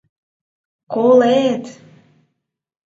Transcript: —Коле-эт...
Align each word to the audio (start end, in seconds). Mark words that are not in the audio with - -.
—Коле-эт... 0.91 1.65